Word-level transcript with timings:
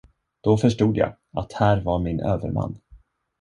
Då 0.41 0.57
förstod 0.57 0.97
jag, 0.97 1.15
att 1.31 1.53
här 1.53 1.81
var 1.81 1.99
min 1.99 2.19
överman. 2.19 2.77